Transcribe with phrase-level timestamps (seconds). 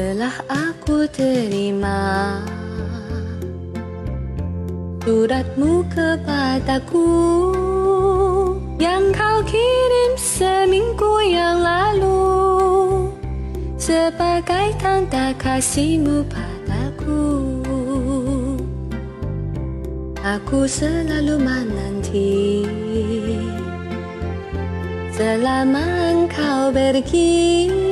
[0.00, 2.40] Telah aku terima
[5.04, 7.12] Suratmu kepadaku
[8.80, 12.16] Yang kau kirim seminggu yang lalu.
[13.76, 17.60] Sebagai tanda kasihmu padaku
[20.24, 22.64] Aku selalu menanti
[25.12, 27.89] Selama engkau pergi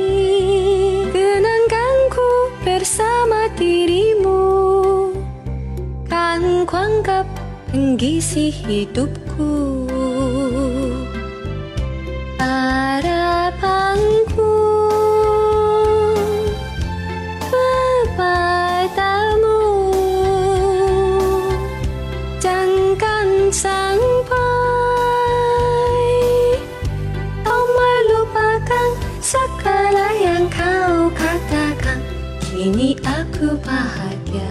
[6.69, 7.25] kuanggap
[7.73, 9.89] pengisi hidupku.
[12.37, 14.53] Harapanku
[17.49, 19.57] kepadamu
[22.37, 24.29] Jangan sampai
[29.25, 31.97] segala yang kau katakan.
[32.37, 34.48] Kini aku bahagia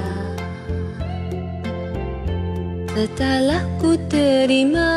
[2.98, 4.90] Setelah ku terima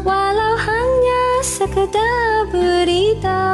[0.00, 3.44] Walau hanya sekedar berita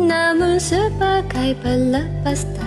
[0.00, 2.65] Namun sebagai pelepas harapanku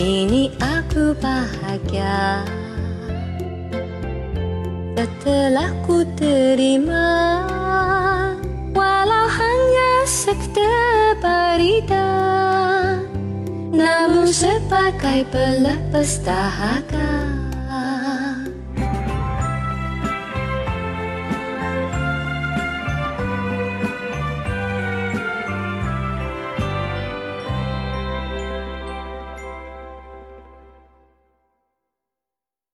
[0.00, 2.40] kini aku bahagia.
[4.96, 7.08] Setelah ku terima
[10.10, 10.68] sekte
[11.24, 12.08] berita
[13.72, 17.12] Namun sebagai pelepas dahaga